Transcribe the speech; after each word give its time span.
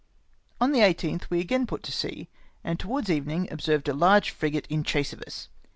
On 0.59 0.71
the 0.71 0.79
18 0.81 1.19
th 1.19 1.29
we 1.29 1.39
again 1.39 1.67
put 1.67 1.83
to 1.83 1.91
sea, 1.91 2.27
and 2.63 2.79
towards 2.79 3.11
even 3.11 3.29
ing 3.29 3.53
observed 3.53 3.87
a 3.87 3.93
large 3.93 4.31
frigate 4.31 4.65
in 4.67 4.83
chase 4.83 5.13
of 5.13 5.21
us. 5.21 5.47